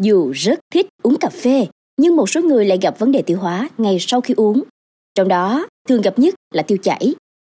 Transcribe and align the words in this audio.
dù 0.00 0.30
rất 0.30 0.60
thích 0.74 0.86
uống 1.02 1.16
cà 1.18 1.28
phê, 1.28 1.66
nhưng 1.96 2.16
một 2.16 2.30
số 2.30 2.42
người 2.42 2.64
lại 2.64 2.78
gặp 2.82 2.98
vấn 2.98 3.12
đề 3.12 3.22
tiêu 3.22 3.38
hóa 3.38 3.68
ngay 3.78 3.96
sau 4.00 4.20
khi 4.20 4.34
uống. 4.36 4.62
Trong 5.14 5.28
đó, 5.28 5.66
thường 5.88 6.02
gặp 6.02 6.18
nhất 6.18 6.34
là 6.54 6.62
tiêu 6.62 6.78
chảy. 6.82 7.14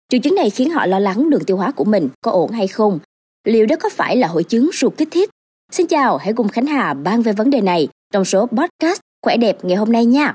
Triệu 0.08 0.20
chứng 0.20 0.34
này 0.34 0.50
khiến 0.50 0.70
họ 0.70 0.86
lo 0.86 0.98
lắng 0.98 1.30
đường 1.30 1.44
tiêu 1.44 1.56
hóa 1.56 1.70
của 1.70 1.84
mình 1.84 2.08
có 2.20 2.30
ổn 2.30 2.50
hay 2.50 2.68
không. 2.68 2.98
Liệu 3.44 3.66
đó 3.66 3.76
có 3.80 3.88
phải 3.92 4.16
là 4.16 4.28
hội 4.28 4.44
chứng 4.44 4.70
ruột 4.72 4.96
kích 4.96 5.08
thích? 5.10 5.30
Xin 5.72 5.86
chào, 5.86 6.16
hãy 6.16 6.32
cùng 6.32 6.48
Khánh 6.48 6.66
Hà 6.66 6.94
bàn 6.94 7.22
về 7.22 7.32
vấn 7.32 7.50
đề 7.50 7.60
này 7.60 7.88
trong 8.12 8.24
số 8.24 8.46
podcast 8.46 9.00
Khỏe 9.22 9.36
đẹp 9.36 9.64
ngày 9.64 9.76
hôm 9.76 9.92
nay 9.92 10.04
nha. 10.04 10.34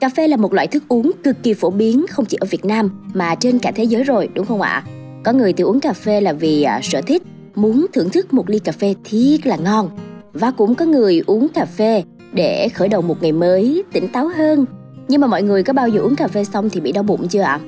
Cà 0.00 0.08
phê 0.08 0.28
là 0.28 0.36
một 0.36 0.52
loại 0.52 0.66
thức 0.66 0.82
uống 0.88 1.12
cực 1.24 1.36
kỳ 1.42 1.54
phổ 1.54 1.70
biến 1.70 2.06
không 2.10 2.24
chỉ 2.24 2.36
ở 2.40 2.46
Việt 2.50 2.64
Nam 2.64 3.10
mà 3.14 3.34
trên 3.34 3.58
cả 3.58 3.72
thế 3.74 3.84
giới 3.84 4.04
rồi 4.04 4.28
đúng 4.34 4.46
không 4.46 4.62
ạ? 4.62 4.84
Có 5.24 5.32
người 5.32 5.52
thì 5.52 5.64
uống 5.64 5.80
cà 5.80 5.92
phê 5.92 6.20
là 6.20 6.32
vì 6.32 6.62
à, 6.62 6.80
sở 6.82 7.00
thích, 7.00 7.22
muốn 7.54 7.86
thưởng 7.92 8.10
thức 8.10 8.34
một 8.34 8.50
ly 8.50 8.58
cà 8.58 8.72
phê 8.72 8.94
thiệt 9.04 9.46
là 9.46 9.56
ngon. 9.56 9.90
Và 10.32 10.50
cũng 10.50 10.74
có 10.74 10.84
người 10.84 11.22
uống 11.26 11.48
cà 11.48 11.64
phê 11.64 12.02
để 12.32 12.68
khởi 12.68 12.88
đầu 12.88 13.02
một 13.02 13.22
ngày 13.22 13.32
mới 13.32 13.84
tỉnh 13.92 14.08
táo 14.08 14.30
hơn. 14.36 14.66
Nhưng 15.08 15.20
mà 15.20 15.26
mọi 15.26 15.42
người 15.42 15.62
có 15.62 15.72
bao 15.72 15.88
giờ 15.88 16.00
uống 16.00 16.16
cà 16.16 16.28
phê 16.28 16.44
xong 16.44 16.70
thì 16.70 16.80
bị 16.80 16.92
đau 16.92 17.02
bụng 17.02 17.28
chưa 17.28 17.40
ạ? 17.40 17.60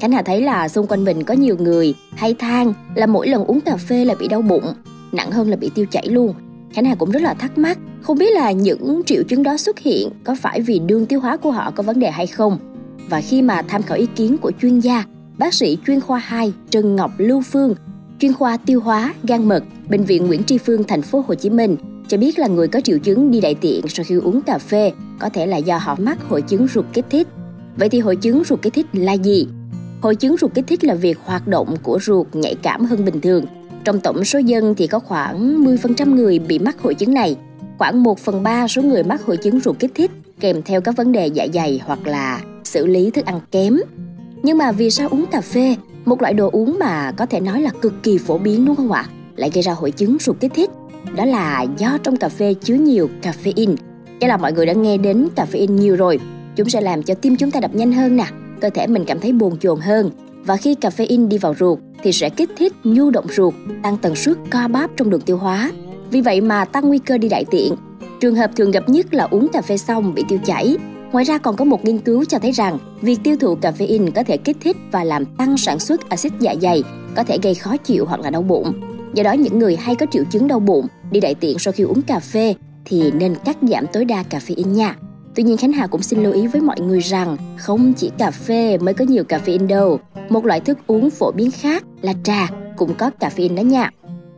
Khánh 0.00 0.12
Hà 0.12 0.22
thấy 0.22 0.40
là 0.40 0.68
xung 0.68 0.86
quanh 0.86 1.04
mình 1.04 1.24
có 1.24 1.34
nhiều 1.34 1.56
người 1.58 1.94
hay 2.16 2.34
than 2.34 2.72
là 2.94 3.06
mỗi 3.06 3.28
lần 3.28 3.44
uống 3.44 3.60
cà 3.60 3.76
phê 3.76 4.04
là 4.04 4.14
bị 4.14 4.28
đau 4.28 4.42
bụng, 4.42 4.64
nặng 5.12 5.30
hơn 5.30 5.50
là 5.50 5.56
bị 5.56 5.70
tiêu 5.74 5.86
chảy 5.90 6.08
luôn. 6.08 6.34
Khánh 6.72 6.84
Hà 6.84 6.94
cũng 6.94 7.10
rất 7.10 7.22
là 7.22 7.34
thắc 7.34 7.58
mắc, 7.58 7.78
không 8.02 8.18
biết 8.18 8.34
là 8.34 8.50
những 8.50 9.02
triệu 9.06 9.22
chứng 9.22 9.42
đó 9.42 9.56
xuất 9.56 9.78
hiện 9.78 10.08
có 10.24 10.34
phải 10.40 10.60
vì 10.60 10.78
đường 10.78 11.06
tiêu 11.06 11.20
hóa 11.20 11.36
của 11.36 11.50
họ 11.50 11.70
có 11.70 11.82
vấn 11.82 12.00
đề 12.00 12.10
hay 12.10 12.26
không. 12.26 12.58
Và 13.08 13.20
khi 13.20 13.42
mà 13.42 13.62
tham 13.62 13.82
khảo 13.82 13.98
ý 13.98 14.06
kiến 14.16 14.36
của 14.38 14.52
chuyên 14.62 14.80
gia, 14.80 15.04
bác 15.38 15.54
sĩ 15.54 15.78
chuyên 15.86 16.00
khoa 16.00 16.18
2 16.18 16.52
Trần 16.70 16.96
Ngọc 16.96 17.10
Lưu 17.18 17.42
Phương, 17.42 17.74
chuyên 18.18 18.32
khoa 18.32 18.56
tiêu 18.56 18.80
hóa, 18.80 19.14
gan 19.22 19.48
mật, 19.48 19.64
bệnh 19.88 20.04
viện 20.04 20.26
Nguyễn 20.26 20.44
Tri 20.44 20.58
Phương 20.58 20.84
thành 20.84 21.02
phố 21.02 21.24
Hồ 21.28 21.34
Chí 21.34 21.50
Minh 21.50 21.76
cho 22.08 22.16
biết 22.18 22.38
là 22.38 22.46
người 22.46 22.68
có 22.68 22.80
triệu 22.80 22.98
chứng 22.98 23.30
đi 23.30 23.40
đại 23.40 23.54
tiện 23.54 23.88
sau 23.88 24.04
khi 24.08 24.14
uống 24.14 24.40
cà 24.40 24.58
phê 24.58 24.92
có 25.18 25.28
thể 25.28 25.46
là 25.46 25.56
do 25.56 25.78
họ 25.78 25.96
mắc 25.98 26.18
hội 26.28 26.42
chứng 26.42 26.68
ruột 26.68 26.84
kích 26.92 27.04
thích. 27.10 27.28
Vậy 27.76 27.88
thì 27.88 28.00
hội 28.00 28.16
chứng 28.16 28.44
ruột 28.44 28.62
kích 28.62 28.74
thích 28.74 28.86
là 28.92 29.12
gì? 29.12 29.46
Hội 30.00 30.14
chứng 30.14 30.36
ruột 30.36 30.54
kích 30.54 30.66
thích 30.66 30.84
là 30.84 30.94
việc 30.94 31.18
hoạt 31.24 31.48
động 31.48 31.76
của 31.82 31.98
ruột 32.02 32.26
nhạy 32.32 32.54
cảm 32.54 32.84
hơn 32.84 33.04
bình 33.04 33.20
thường. 33.20 33.44
Trong 33.84 34.00
tổng 34.00 34.24
số 34.24 34.38
dân 34.38 34.74
thì 34.74 34.86
có 34.86 34.98
khoảng 34.98 35.64
10% 35.64 36.14
người 36.14 36.38
bị 36.38 36.58
mắc 36.58 36.82
hội 36.82 36.94
chứng 36.94 37.14
này. 37.14 37.36
Khoảng 37.78 38.02
1 38.02 38.18
phần 38.18 38.42
3 38.42 38.68
số 38.68 38.82
người 38.82 39.02
mắc 39.02 39.22
hội 39.22 39.36
chứng 39.36 39.60
ruột 39.60 39.78
kích 39.78 39.92
thích 39.94 40.10
kèm 40.40 40.62
theo 40.62 40.80
các 40.80 40.96
vấn 40.96 41.12
đề 41.12 41.26
dạ 41.26 41.46
dày 41.54 41.80
hoặc 41.84 42.06
là 42.06 42.40
xử 42.64 42.86
lý 42.86 43.10
thức 43.10 43.24
ăn 43.24 43.40
kém. 43.50 43.76
Nhưng 44.44 44.58
mà 44.58 44.72
vì 44.72 44.90
sao 44.90 45.08
uống 45.08 45.26
cà 45.26 45.40
phê, 45.40 45.76
một 46.04 46.22
loại 46.22 46.34
đồ 46.34 46.50
uống 46.52 46.78
mà 46.78 47.12
có 47.12 47.26
thể 47.26 47.40
nói 47.40 47.60
là 47.60 47.70
cực 47.70 48.02
kỳ 48.02 48.18
phổ 48.18 48.38
biến 48.38 48.64
đúng 48.64 48.76
không 48.76 48.92
ạ? 48.92 49.06
Lại 49.36 49.50
gây 49.54 49.62
ra 49.62 49.72
hội 49.72 49.90
chứng 49.90 50.16
ruột 50.20 50.40
kích 50.40 50.52
thích. 50.54 50.70
Đó 51.16 51.24
là 51.24 51.66
do 51.78 51.98
trong 52.02 52.16
cà 52.16 52.28
phê 52.28 52.54
chứa 52.54 52.74
nhiều 52.74 53.08
caffeine. 53.22 53.76
Chắc 54.20 54.30
là 54.30 54.36
mọi 54.36 54.52
người 54.52 54.66
đã 54.66 54.72
nghe 54.72 54.96
đến 54.96 55.28
caffeine 55.36 55.72
nhiều 55.72 55.96
rồi. 55.96 56.20
Chúng 56.56 56.68
sẽ 56.68 56.80
làm 56.80 57.02
cho 57.02 57.14
tim 57.14 57.36
chúng 57.36 57.50
ta 57.50 57.60
đập 57.60 57.74
nhanh 57.74 57.92
hơn 57.92 58.16
nè, 58.16 58.26
cơ 58.60 58.70
thể 58.70 58.86
mình 58.86 59.04
cảm 59.04 59.20
thấy 59.20 59.32
buồn 59.32 59.58
chồn 59.60 59.80
hơn 59.80 60.10
và 60.44 60.56
khi 60.56 60.76
caffeine 60.80 61.28
đi 61.28 61.38
vào 61.38 61.54
ruột 61.60 61.78
thì 62.02 62.12
sẽ 62.12 62.28
kích 62.28 62.50
thích 62.56 62.72
nhu 62.84 63.10
động 63.10 63.26
ruột, 63.30 63.54
tăng 63.82 63.96
tần 63.96 64.16
suất 64.16 64.36
co 64.50 64.68
bóp 64.68 64.90
trong 64.96 65.10
đường 65.10 65.20
tiêu 65.20 65.36
hóa. 65.36 65.70
Vì 66.10 66.20
vậy 66.20 66.40
mà 66.40 66.64
tăng 66.64 66.88
nguy 66.88 66.98
cơ 66.98 67.18
đi 67.18 67.28
đại 67.28 67.44
tiện. 67.50 67.74
Trường 68.20 68.34
hợp 68.34 68.50
thường 68.56 68.70
gặp 68.70 68.88
nhất 68.88 69.14
là 69.14 69.24
uống 69.24 69.48
cà 69.48 69.62
phê 69.62 69.76
xong 69.76 70.14
bị 70.14 70.24
tiêu 70.28 70.38
chảy. 70.44 70.76
Ngoài 71.14 71.24
ra 71.24 71.38
còn 71.38 71.56
có 71.56 71.64
một 71.64 71.84
nghiên 71.84 71.98
cứu 71.98 72.24
cho 72.24 72.38
thấy 72.38 72.50
rằng 72.50 72.78
việc 73.00 73.18
tiêu 73.24 73.36
thụ 73.40 73.56
caffeine 73.56 74.10
có 74.14 74.22
thể 74.22 74.36
kích 74.36 74.56
thích 74.60 74.76
và 74.92 75.04
làm 75.04 75.24
tăng 75.24 75.56
sản 75.56 75.78
xuất 75.78 76.08
axit 76.08 76.32
dạ 76.40 76.54
dày, 76.62 76.82
có 77.16 77.24
thể 77.24 77.38
gây 77.42 77.54
khó 77.54 77.76
chịu 77.76 78.04
hoặc 78.06 78.20
là 78.20 78.30
đau 78.30 78.42
bụng. 78.42 78.72
Do 79.14 79.22
đó 79.22 79.32
những 79.32 79.58
người 79.58 79.76
hay 79.76 79.94
có 79.94 80.06
triệu 80.10 80.24
chứng 80.30 80.48
đau 80.48 80.60
bụng, 80.60 80.86
đi 81.10 81.20
đại 81.20 81.34
tiện 81.34 81.58
sau 81.58 81.72
khi 81.72 81.84
uống 81.84 82.02
cà 82.02 82.20
phê 82.20 82.54
thì 82.84 83.10
nên 83.10 83.34
cắt 83.44 83.56
giảm 83.62 83.86
tối 83.92 84.04
đa 84.04 84.24
caffeine 84.30 84.70
nha. 84.70 84.96
Tuy 85.34 85.42
nhiên 85.42 85.56
Khánh 85.56 85.72
Hà 85.72 85.86
cũng 85.86 86.02
xin 86.02 86.22
lưu 86.22 86.32
ý 86.32 86.46
với 86.46 86.60
mọi 86.60 86.80
người 86.80 87.00
rằng 87.00 87.36
không 87.58 87.92
chỉ 87.92 88.10
cà 88.18 88.30
phê 88.30 88.78
mới 88.78 88.94
có 88.94 89.04
nhiều 89.04 89.24
caffeine 89.28 89.66
đâu. 89.66 89.98
Một 90.28 90.44
loại 90.44 90.60
thức 90.60 90.78
uống 90.86 91.10
phổ 91.10 91.32
biến 91.32 91.50
khác 91.50 91.84
là 92.02 92.12
trà 92.24 92.48
cũng 92.76 92.94
có 92.94 93.10
caffeine 93.20 93.56
đó 93.56 93.62
nha. 93.62 93.90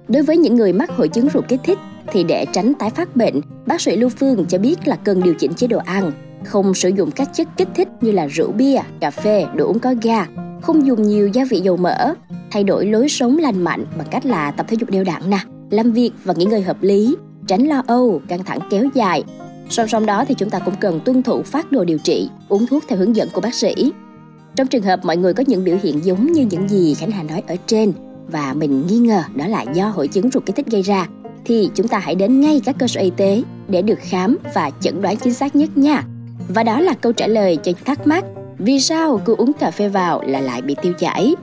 Đối 0.09 0.23
với 0.23 0.37
những 0.37 0.55
người 0.55 0.73
mắc 0.73 0.91
hội 0.91 1.09
chứng 1.09 1.29
ruột 1.35 1.49
kích 1.49 1.61
thích 1.65 1.79
thì 2.13 2.25
để 2.25 2.47
tránh 2.53 2.75
tái 2.75 2.91
phát 2.91 3.17
bệnh, 3.17 3.41
bác 3.67 3.81
sĩ 3.81 3.97
Lưu 3.97 4.09
Phương 4.09 4.47
cho 4.49 4.59
biết 4.59 4.89
là 4.89 4.97
cần 4.97 5.23
điều 5.23 5.35
chỉnh 5.35 5.55
chế 5.55 5.67
độ 5.67 5.79
ăn, 5.79 6.13
không 6.47 6.75
sử 6.75 6.89
dụng 6.89 7.11
các 7.11 7.29
chất 7.35 7.49
kích 7.57 7.69
thích 7.75 7.89
như 8.01 8.13
là 8.13 8.27
rượu 8.27 8.53
bia, 8.53 8.79
cà 9.01 9.11
phê, 9.11 9.47
đồ 9.55 9.67
uống 9.67 9.79
có 9.79 9.95
ga, 10.03 10.27
không 10.63 10.87
dùng 10.87 11.03
nhiều 11.03 11.29
gia 11.29 11.45
vị 11.45 11.61
dầu 11.61 11.77
mỡ, 11.77 12.15
thay 12.51 12.65
đổi 12.65 12.87
lối 12.87 13.09
sống 13.09 13.39
lành 13.39 13.65
mạnh 13.65 13.87
bằng 13.99 14.07
cách 14.11 14.27
là 14.27 14.51
tập 14.51 14.67
thể 14.69 14.77
dục 14.81 14.91
đều 14.91 15.05
đặn 15.05 15.31
nè, 15.31 15.39
làm 15.71 15.93
việc 15.93 16.11
và 16.25 16.35
nghỉ 16.37 16.45
ngơi 16.45 16.63
hợp 16.63 16.83
lý, 16.83 17.17
tránh 17.47 17.67
lo 17.67 17.83
âu, 17.87 18.21
căng 18.29 18.45
thẳng 18.45 18.59
kéo 18.71 18.85
dài, 18.95 19.25
Song 19.69 19.89
song 19.89 20.07
đó 20.07 20.25
thì 20.29 20.35
chúng 20.35 20.51
ta 20.51 20.59
cũng 20.59 20.75
cần 20.81 21.01
tuân 21.05 21.23
thủ 21.23 21.43
phát 21.43 21.73
đồ 21.73 21.85
điều 21.85 21.99
trị, 21.99 22.29
uống 22.49 22.67
thuốc 22.67 22.85
theo 22.89 22.99
hướng 22.99 23.17
dẫn 23.17 23.29
của 23.33 23.41
bác 23.41 23.55
sĩ. 23.55 23.93
Trong 24.57 24.67
trường 24.67 24.83
hợp 24.83 25.05
mọi 25.05 25.17
người 25.17 25.35
có 25.35 25.45
những 25.47 25.65
biểu 25.65 25.77
hiện 25.83 26.05
giống 26.05 26.33
như 26.33 26.47
những 26.51 26.69
gì 26.69 26.95
Khánh 26.95 27.11
Hà 27.11 27.23
nói 27.23 27.43
ở 27.47 27.57
trên 27.67 27.93
và 28.29 28.55
mình 28.55 28.87
nghi 28.87 28.99
ngờ 28.99 29.23
đó 29.35 29.47
là 29.47 29.63
do 29.63 29.89
hội 29.89 30.09
chứng 30.09 30.31
ruột 30.31 30.47
kích 30.47 30.57
thích 30.57 30.67
gây 30.67 30.83
ra 30.83 31.07
thì 31.45 31.71
chúng 31.75 31.89
ta 31.89 31.99
hãy 31.99 32.15
đến 32.15 32.41
ngay 32.41 32.61
các 32.65 32.77
cơ 32.79 32.87
sở 32.87 33.01
y 33.01 33.11
tế 33.11 33.43
để 33.69 33.83
được 33.83 33.99
khám 34.01 34.39
và 34.55 34.71
chẩn 34.81 35.03
đoán 35.03 35.17
chính 35.17 35.35
xác 35.35 35.57
nhất 35.57 35.79
nha. 35.79 36.03
Và 36.49 36.63
đó 36.63 36.81
là 36.81 36.95
câu 36.95 37.13
trả 37.13 37.27
lời 37.27 37.59
cho 37.63 37.73
thắc 37.85 38.07
mắc 38.07 38.25
vì 38.59 38.81
sao 38.81 39.21
cứ 39.25 39.35
uống 39.37 39.53
cà 39.53 39.71
phê 39.71 39.89
vào 39.89 40.23
là 40.27 40.41
lại 40.41 40.63
bị 40.63 40.77
tiêu 40.83 40.93
chảy. 40.93 41.35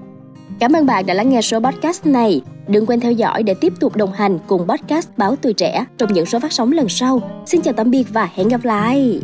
Cảm 0.59 0.73
ơn 0.73 0.85
bạn 0.85 1.05
đã 1.05 1.13
lắng 1.13 1.29
nghe 1.29 1.41
số 1.41 1.59
podcast 1.59 2.05
này. 2.05 2.41
Đừng 2.67 2.85
quên 2.85 2.99
theo 2.99 3.11
dõi 3.11 3.43
để 3.43 3.53
tiếp 3.53 3.73
tục 3.79 3.95
đồng 3.95 4.13
hành 4.13 4.39
cùng 4.47 4.67
podcast 4.67 5.09
Báo 5.17 5.35
Tuổi 5.35 5.53
Trẻ 5.53 5.85
trong 5.97 6.13
những 6.13 6.25
số 6.25 6.39
phát 6.39 6.53
sóng 6.53 6.71
lần 6.71 6.89
sau. 6.89 7.21
Xin 7.45 7.61
chào 7.61 7.73
tạm 7.73 7.91
biệt 7.91 8.07
và 8.13 8.29
hẹn 8.35 8.47
gặp 8.47 8.63
lại! 8.63 9.19